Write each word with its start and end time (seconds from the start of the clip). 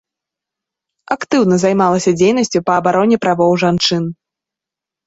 Актыўна 1.17 1.55
займалася 1.65 2.15
дзейнасцю 2.19 2.59
па 2.71 2.81
абароне 2.81 3.17
правоў 3.29 3.51
жанчын. 3.67 4.03